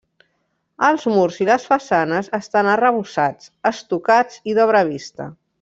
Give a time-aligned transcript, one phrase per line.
[0.87, 5.33] Els murs i les façanes estan arrebossats, estucats i d'obra vista.